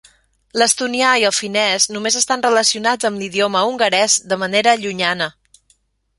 L'estonià 0.59 1.09
i 1.23 1.27
el 1.29 1.35
finès 1.39 1.85
només 1.97 2.17
estan 2.21 2.45
relacionats 2.47 3.11
amb 3.11 3.23
l'idioma 3.25 3.63
hongarès 3.69 4.19
de 4.33 4.41
manera 4.47 4.77
llunyana. 4.83 5.31